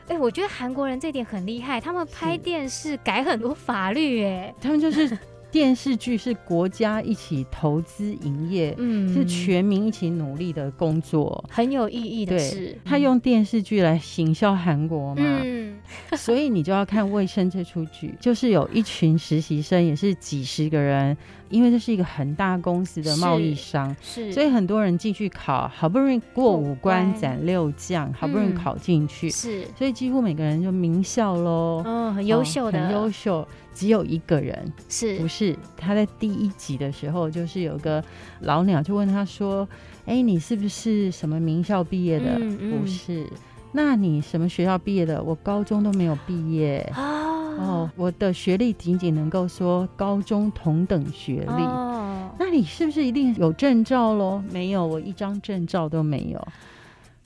[0.07, 5.19] 哎、欸，我觉得韩国人这点很厉害，他们拍电视改很多法律，哎，他们就是。
[5.53, 12.57] 电视剧是国家一起投资营业，嗯，是全民一起努力的工作，很有意义的事。
[12.57, 15.79] 对，他用电视剧来行销韩国嘛，嗯，
[16.17, 21.17] 所以你就要看《卫生》这出剧，就是有一群实习生，也是几十个人。
[21.51, 33.47] 因为这是一个很大公司的贸易商，是，是所以很多人进去考，好不容易过五关斩六将，嗯、好不容易考进去，是，所以几乎每个人就名校喽，嗯，很优秀的，哦、很优秀。
[33.75, 38.03] 只有一个人是，不是他在第一集的时候，就是有个
[38.41, 39.69] 老鸟就问他说
[40.07, 42.37] ：“哎，你是不是什么名校毕业的？
[42.39, 43.27] 嗯嗯、不是。
[43.73, 45.23] 那你什么学校毕业的？
[45.23, 46.79] 我高中都没有毕业。
[46.95, 51.63] 啊”哦，我的学历仅仅能够说高中同等学历。
[51.63, 54.43] 哦，那你是不是一定有证照喽？
[54.51, 56.49] 没有，我一张证照都没有。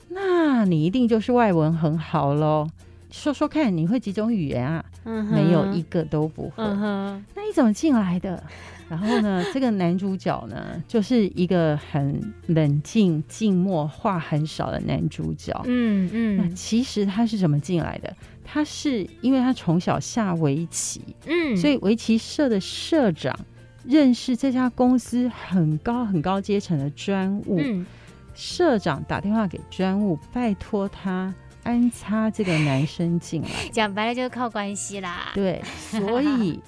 [0.09, 2.67] 那你一定就是外文很好喽？
[3.09, 4.83] 说说看，你会几种语言啊？
[5.07, 6.63] 嗯，没有一个都不会。
[6.63, 8.43] 嗯，那你怎么进来的？
[8.89, 15.53] 然后呢，这个男主角呢，就是一个很冷静、静默、话很少的男主角。
[15.65, 18.15] 嗯嗯，那其实他是怎么进来的？
[18.45, 23.37] 他是因为他从小下围棋，嗯，所以围棋社的社长
[23.83, 27.85] 认识这家公司很高很高阶层的专务，嗯，
[28.33, 31.33] 社长打电话给专务，拜托他
[31.67, 33.49] 安插这个男生进来。
[33.71, 35.31] 讲白了就是靠关系啦。
[35.33, 36.59] 对，所以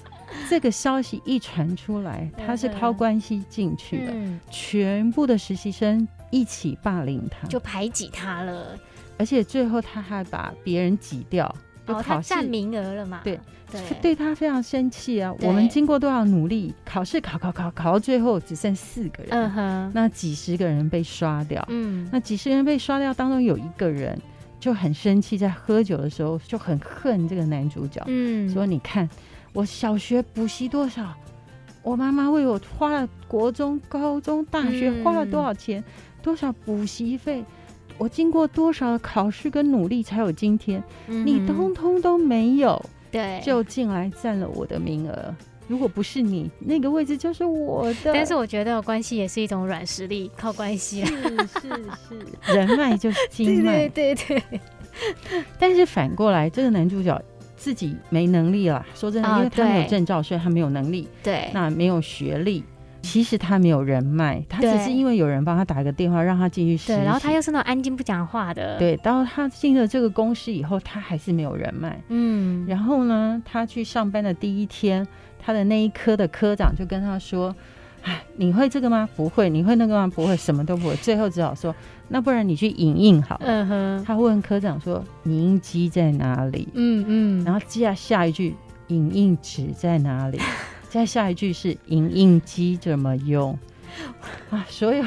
[0.48, 8.78] 这个消息一传出来，他是靠关系进去的，嗯，全部的实习生一起霸凌他，就排挤他了，
[9.16, 11.52] 而且最后他还把别人挤掉。
[11.86, 13.22] 哦，他占名额了嘛？
[13.24, 13.40] 对
[13.72, 15.34] 对，对他非常生气啊！
[15.40, 24.16] 我们经过多少努力，考试考考考考到最后只剩四个人，嗯哼，那几十个人被刷掉，嗯，那几十人被刷掉当中有一个人
[24.60, 29.08] 就很生气，在喝酒的时候就很恨这个男主角，嗯，说你看
[29.54, 31.12] 我小学补习多少，
[31.82, 35.82] 我妈妈为我花了国中、高中、大学花了多少钱，
[36.22, 37.42] 多少补习费。
[37.98, 45.34] 我经过多少考试跟努力才有今天，嗯、你通通都没有，对，就进来占了我的名额。
[45.70, 48.12] 如果不是你，那个位置就是我的。
[48.12, 51.06] 但是我觉得关系也是一种软实力，靠关系啊，
[51.62, 51.68] 是是
[52.42, 54.60] 是，人脉就是金脉，对对对，对。
[55.60, 57.16] 但是反过来，这个男主角
[57.56, 58.84] 自己没能力了。
[58.96, 61.06] 说真的，因为他没有证照，所以他没有能力。
[61.22, 62.64] 对，那没有学历。
[63.02, 66.92] 其实他没有人脉，他只是因为有人帮他打个电话让他进去实习。
[66.92, 68.78] 对，然后他又是那种安静不讲话的。
[68.78, 71.98] 对，到他进了这个公司以后，他还是没有人脉。
[72.08, 75.06] 嗯，然后呢，他去上班的第一天，
[75.42, 77.54] 他的那一科的科长就跟他说
[78.02, 79.08] ：“哎，你会这个吗？
[79.16, 79.50] 不会。
[79.50, 80.06] 你会那个吗？
[80.14, 81.74] 不会，什么都不会。”最后只好说
[82.08, 84.04] ：“那不然你去影印好了。”嗯哼。
[84.04, 87.44] 他问科长说：“影印机在哪里？”嗯嗯。
[87.44, 88.54] 然后接下下一句
[88.88, 90.38] ：“影印纸在哪里？”
[90.90, 93.56] 再下一句是影印机怎么用
[94.50, 94.66] 啊？
[94.68, 95.04] 所有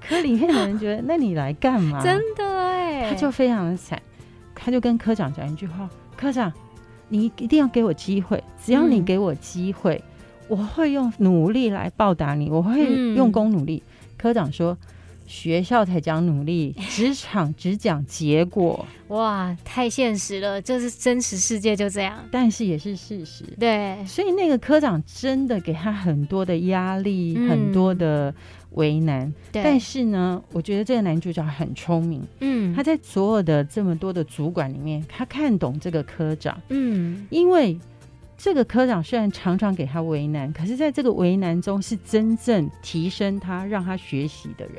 [0.00, 2.00] 科里面的人觉得，那你来干嘛？
[2.00, 4.00] 真的哎，他就非常的惨，
[4.54, 6.52] 他就跟科长讲一句话：科长，
[7.08, 12.84] 你一定要给我机会，只要你给我机会，嗯、我会用努力来报答你，我会
[13.14, 13.82] 用功努力。
[13.86, 14.76] 嗯、科长说。
[15.26, 18.86] 学校才讲努力，职场只讲结果。
[19.08, 22.24] 哇，太现实了，就是真实世界就这样。
[22.30, 23.44] 但是也是事实。
[23.58, 28.34] 对，所以那个科长真的给他很多的压力，嗯、很多的
[28.70, 29.32] 为难。
[29.52, 29.62] 对。
[29.62, 32.22] 但是呢，我觉得这个男主角很聪明。
[32.40, 32.74] 嗯。
[32.74, 36.60] 他在所有的这么多的主管里面，他看懂这个科长。
[36.68, 37.26] 嗯。
[37.30, 37.78] 因为
[38.36, 44.74] 这个科长虽然常常给他为难，可是在这个为难中，是真正提升他、让他学习的人。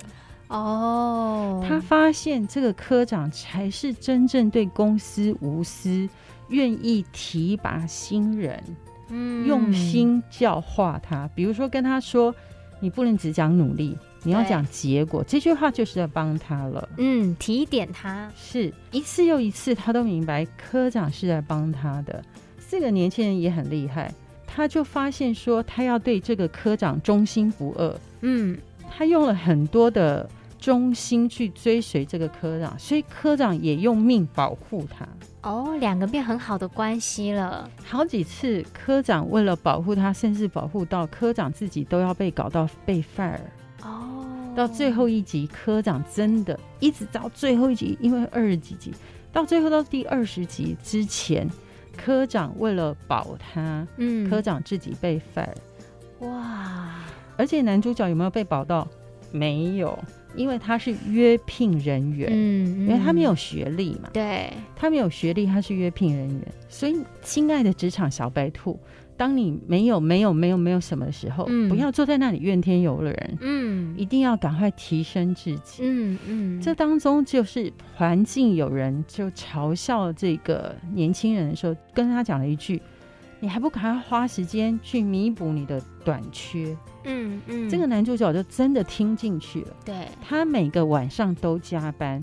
[0.49, 6.07] 哦，他发现这个科长才是真正对公司无私，
[6.47, 8.63] 愿意提拔新人，
[9.09, 11.29] 嗯，用心教化他。
[11.35, 12.33] 比如说跟他说
[12.79, 16.87] ：“你不能只讲努力，你要讲结果。”这句话就是在帮他了。
[16.97, 22.23] 嗯，提点他，是一次又一次，他都明白科长是在帮他的。
[22.69, 24.13] 这个年轻人也很厉害，
[24.45, 27.99] 他就发现说他要对这个科长忠心不二。
[28.21, 28.57] 嗯，
[28.89, 30.29] 他用了很多的。
[30.67, 35.07] 忠心去追随这个科长，所以科长也用命保护他。
[35.49, 37.71] 哦，两个变很好的关系了。
[37.85, 43.39] 好几次，科长为了保护他，甚至保护到科长自己都要被搞到被 fire。
[43.81, 44.25] 哦，
[44.57, 48.91] 到最后一集，科长真的一直到最后一集，因为二十几集，
[49.31, 51.49] 到最后到第二十集之前，
[51.95, 56.27] 科长为了保他，嗯，科长自己被 fire。
[56.27, 56.93] 哇！
[57.37, 58.85] 而且男主角有没有被保到？
[59.29, 59.97] 没有，
[60.35, 68.79] 因为他是约聘人员，嗯，因为他没有学历嘛，对，他没有学历，他是约聘人员，所以，亲爱的职场小白兔。
[69.15, 76.61] 当你没有没有没有没有什么的时候，嗯、不要坐在那里怨天尤人，嗯，一定要赶快提升自己，嗯嗯。
[76.61, 82.79] 这当中就是环境有人就嘲笑这个年轻人的时候，跟他讲了一句
[83.39, 86.75] ：“你还不赶快花时间去弥补你的短缺？”
[87.05, 87.69] 嗯嗯。
[87.69, 92.21] 这个男主角就真的听进去了，对，他每个晚上都加班，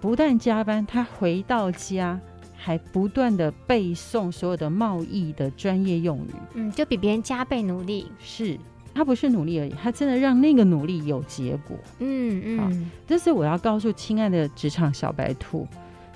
[0.00, 2.20] 不但加班，他回到家。
[2.60, 8.10] 还不断的背诵所有的贸易的专业用语，嗯，就比别人加倍努力。
[8.18, 8.58] 是，
[8.92, 11.76] 他不是努力而已，他真的让那个努力有结果。
[12.00, 12.68] 嗯嗯，好，
[13.06, 15.68] 这是我要告诉亲爱的职场小白兔，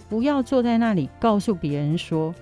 [0.09, 2.35] 不要坐在那里告诉别人说，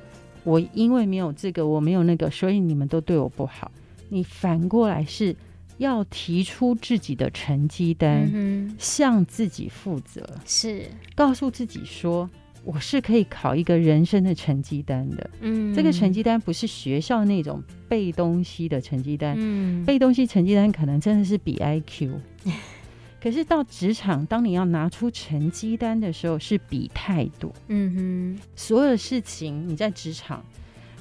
[0.44, 3.70] 我因为没有这个，我没有那个，所以你们都对我不好。
[4.08, 5.34] 你反过来是
[5.78, 10.84] 要提出自己的成绩单，嗯，向自己负责，是
[11.14, 12.28] 告诉自己说。
[12.62, 22.10] 我是可以考一个人生的成绩单的，嗯，这个成绩单不是学校那种背东西的成绩单，嗯，背东西成绩单可能真的是比 IQ，
[23.22, 30.42] 可是到职场，当你要拿出成绩单的时候，是比态度，嗯哼，所有的事情你在职场，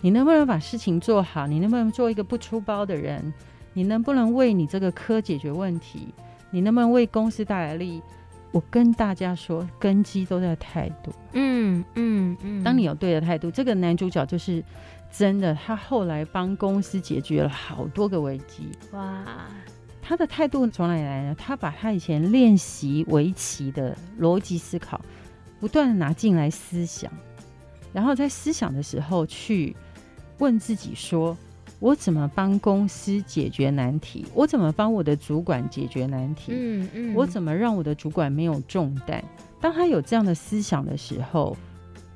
[0.02, 1.48] 你能不能把事情做好？
[1.48, 3.34] 你能不能做一个不出包的人？
[3.74, 6.08] 你能不能为你这个科解决问题？
[6.52, 8.02] 你能不能为公司带来利益？
[8.52, 11.14] 我跟大家说，根基都在态度。
[11.34, 12.64] 嗯嗯嗯。
[12.64, 14.62] 当你有对的态度，这个男主角就是
[15.12, 15.54] 真的。
[15.54, 18.72] 他后来帮公司解决了好多个危机。
[18.92, 19.24] 哇！
[20.10, 21.36] 他的态度从哪里来呢？
[21.38, 25.00] 他把他以前练习围棋的逻辑思考，
[25.60, 27.12] 不断的拿进来思想，
[27.94, 29.76] 然后在思想的时候去
[30.40, 31.38] 问自己说。
[31.80, 34.26] 我怎么帮公司解决难题？
[34.34, 36.52] 我怎么帮我的主管解决难题？
[36.54, 39.24] 嗯嗯，我怎么让我的主管没有重担？
[39.62, 41.56] 当他有这样的思想的时候，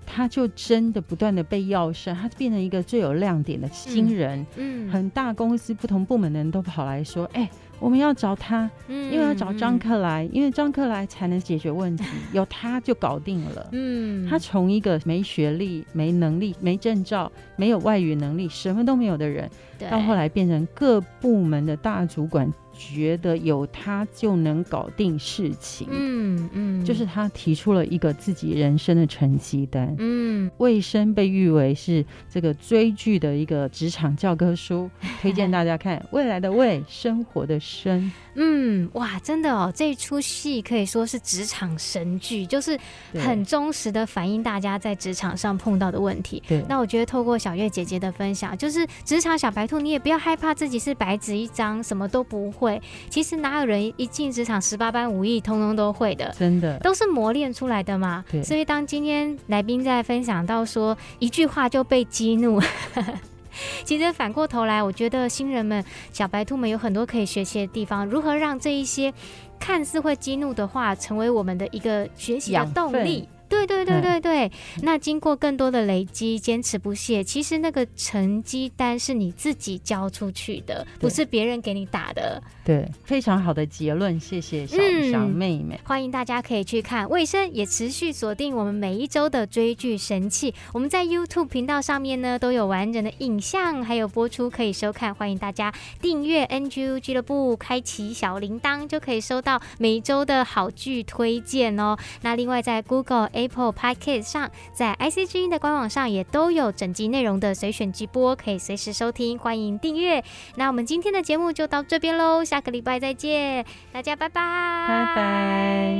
[0.05, 4.45] 他就真的不断的被要升，他变成一个最有亮点的新人。
[4.57, 7.47] 嗯，很大公司不同部门的人都跑来说：“哎。”
[7.79, 13.69] 我们要找他，因为要找张克莱，因为张克莱才能解决问题， 有他就搞定了。
[13.73, 19.49] 嗯，他从一个没学历、没能力、没证照、没有外语能力、什么都没有的人，
[19.89, 22.51] 到后来变成各部门的大主管。
[22.77, 34.89] 觉得有他就能搞定事情，嗯嗯，就是他提出了一个自己人生的成绩单，嗯，卫生被誉为是这个追剧的一个职场教科书，
[35.21, 38.01] 推荐大家看《未来的魏，生活的生》。
[38.35, 42.75] 嗯，哇，真的哦，这出戏可以说是职场神剧，就是
[43.13, 46.41] 很忠实的反映大家在职场上碰到的问题。
[46.47, 52.62] 对，那我觉得透过小月姐姐的分享，就是职场小白兔，你也不要害怕自己是白纸一张，什么都不会。
[53.09, 56.33] 其实哪有人一进职场十八般武艺通通都会的？
[56.37, 58.23] 真的都是磨练出来的嘛。
[58.31, 62.61] 对，所以当今天来宾在分享到说一句话就被激怒。
[63.85, 68.03] 其实反过头来，我觉得新人们、小白兔们有很多可以学习的地方。
[68.05, 69.13] 如何让这一些
[69.59, 73.29] 看似会激怒的话，成为我们的一个学习的动力？
[73.53, 74.51] 对对对对对。
[74.81, 82.41] 那经过更多的累积，坚持不懈，其实那个成绩单是你自己交出去的，不是别人给你打的。
[82.65, 85.77] 对，非常好的结论，谢谢小、嗯、小妹妹。
[85.83, 90.53] 欢迎大家可以去看魏生，也持续锁定我们每一周的追剧神器。
[90.71, 95.13] 我们在 YouTube 频道上面呢都有完整的影像，还有播出可以收看。
[95.13, 101.97] 欢迎大家订阅 NGU 俱乐部，开启小铃铛，就可以收到每一周的好剧推荐哦。
[102.21, 109.37] 那另外在 Google、Apple Podcast 上，在 IC 之音的官网上也都有整集内容的随选直播，可以随时收听。
[109.37, 110.23] 欢迎订阅。
[110.55, 112.41] 那我们今天的节目就到这边喽。
[112.53, 115.91] 下个礼拜再见，大家拜拜，拜拜。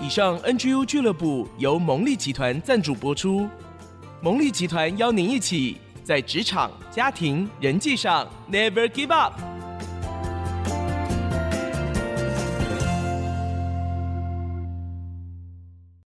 [0.00, 3.48] 以上 NGU 俱乐部由蒙利集团赞助播出，
[4.20, 5.78] 蒙利集团邀您一起。
[6.08, 9.57] 在职场、家庭、人际上，Never give up。